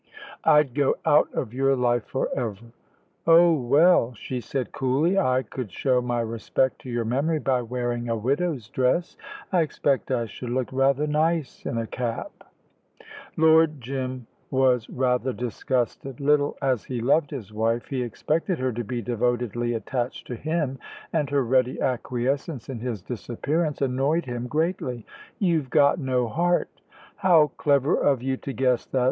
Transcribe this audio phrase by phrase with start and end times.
[0.45, 2.57] "I'd go out of your life for ever."
[3.27, 8.09] "Oh, well," she said coolly; "I could show my respect to your memory by wearing
[8.09, 9.15] a widow's dress.
[9.51, 12.31] I expect I should look rather nice in a cap."
[13.37, 16.19] Lord Jim was rather disgusted.
[16.19, 20.79] Little as he loved his wife, he expected her to be devotedly attached to him,
[21.13, 25.05] and her ready acquiescence in his disappearance annoyed him greatly.
[25.37, 26.69] "You've got no heart."
[27.17, 28.99] "How clever of you to guess that!